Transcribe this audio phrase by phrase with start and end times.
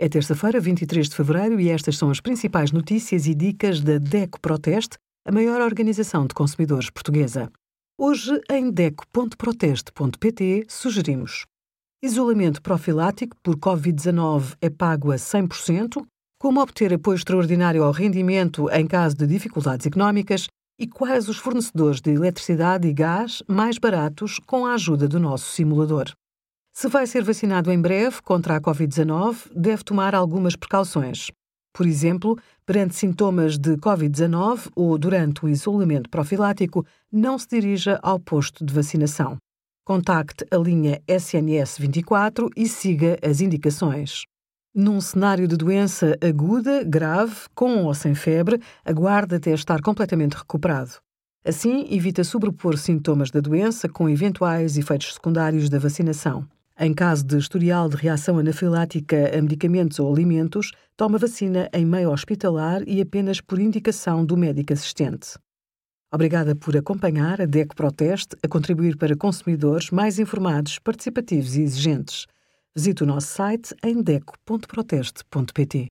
[0.00, 4.40] É terça-feira, 23 de fevereiro, e estas são as principais notícias e dicas da DECO
[4.40, 7.50] Proteste, a maior organização de consumidores portuguesa.
[7.98, 11.44] Hoje, em DECO.proteste.pt, sugerimos
[12.02, 16.04] isolamento profilático por Covid-19 é pago a 100%,
[16.40, 20.48] como obter apoio extraordinário ao rendimento em caso de dificuldades económicas
[20.80, 25.52] e quais os fornecedores de eletricidade e gás mais baratos com a ajuda do nosso
[25.52, 26.10] simulador.
[26.74, 31.30] Se vai ser vacinado em breve contra a Covid-19, deve tomar algumas precauções.
[31.72, 38.18] Por exemplo, perante sintomas de Covid-19 ou durante o isolamento profilático, não se dirija ao
[38.18, 39.36] posto de vacinação.
[39.84, 44.22] Contacte a linha SNS 24 e siga as indicações.
[44.74, 50.92] Num cenário de doença aguda, grave, com ou sem febre, aguarde até estar completamente recuperado.
[51.44, 56.48] Assim, evita sobrepor sintomas da doença com eventuais efeitos secundários da vacinação.
[56.78, 62.10] Em caso de historial de reação anafilática a medicamentos ou alimentos, toma vacina em meio
[62.10, 65.38] hospitalar e apenas por indicação do médico assistente.
[66.12, 72.26] Obrigada por acompanhar a DECO Proteste a contribuir para consumidores mais informados, participativos e exigentes.
[72.74, 75.88] Visite o nosso site em deco.proteste.pt.